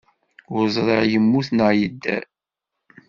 [0.55, 2.23] Ur ẓriɣ yemmut neɣ yedder.